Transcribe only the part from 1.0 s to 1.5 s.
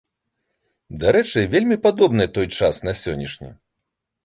Дарэчы,